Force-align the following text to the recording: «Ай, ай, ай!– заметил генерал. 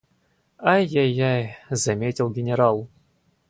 «Ай, 0.71 0.89
ай, 1.03 1.19
ай!– 1.19 1.55
заметил 1.69 2.31
генерал. 2.31 2.87